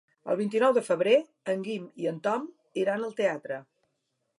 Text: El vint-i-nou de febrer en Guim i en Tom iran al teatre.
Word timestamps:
El 0.33 0.37
vint-i-nou 0.37 0.73
de 0.77 0.81
febrer 0.87 1.13
en 1.55 1.63
Guim 1.69 1.85
i 2.05 2.11
en 2.15 2.21
Tom 2.31 2.51
iran 2.87 3.09
al 3.11 3.19
teatre. 3.23 3.63